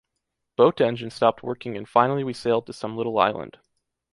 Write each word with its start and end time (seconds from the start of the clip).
Boat 0.57 0.81
engine 0.81 1.11
stopped 1.11 1.43
working 1.43 1.77
and 1.77 1.87
finally 1.87 2.23
we 2.23 2.33
sailed 2.33 2.65
to 2.65 2.73
some 2.73 2.97
little 2.97 3.19
island. 3.19 3.59